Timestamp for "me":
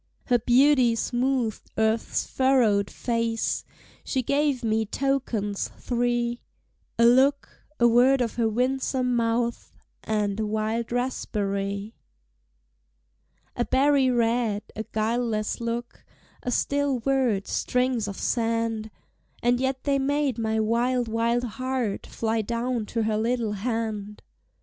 4.63-4.83